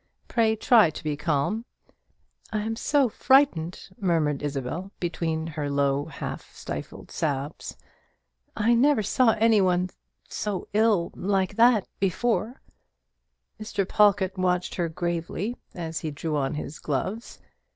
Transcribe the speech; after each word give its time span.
Pray 0.27 0.55
try 0.55 0.89
to 0.89 1.03
be 1.03 1.15
calm." 1.15 1.63
"I 2.51 2.61
am 2.61 2.75
so 2.75 3.07
frightened," 3.07 3.87
murmured 3.99 4.41
Isabel, 4.41 4.91
between 4.99 5.45
her 5.45 5.69
low 5.69 6.05
half 6.05 6.51
stifled 6.55 7.11
sobs. 7.11 7.77
"I 8.57 8.73
never 8.73 9.03
saw 9.03 9.33
any 9.33 9.61
one 9.61 9.91
ill 10.73 11.11
like 11.13 11.55
that 11.55 11.87
before." 11.99 12.61
Mr. 13.59 13.87
Pawlkatt 13.87 14.39
watched 14.39 14.73
her 14.73 14.89
gravely 14.89 15.55
as 15.75 15.99
he 15.99 16.09
drew 16.09 16.35
on 16.35 16.55
his 16.55 16.79
gloves. 16.79 17.37